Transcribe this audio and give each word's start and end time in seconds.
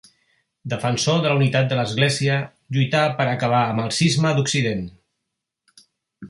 Defensor 0.71 1.19
de 1.25 1.33
la 1.33 1.35
unitat 1.39 1.67
de 1.73 1.77
l'Església, 1.79 2.37
lluità 2.77 3.03
per 3.21 3.29
acabar 3.35 3.61
amb 3.67 3.85
el 3.85 3.93
Cisma 3.99 4.33
d'Occident. 4.41 4.83